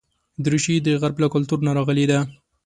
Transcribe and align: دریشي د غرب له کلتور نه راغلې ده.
دریشي 0.43 0.75
د 0.81 0.87
غرب 1.01 1.17
له 1.23 1.27
کلتور 1.33 1.59
نه 1.67 1.71
راغلې 1.77 2.05
ده. 2.11 2.19